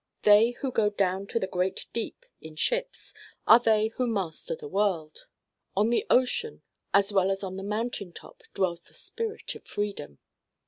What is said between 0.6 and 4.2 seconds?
who go down to the great deep in ships are they who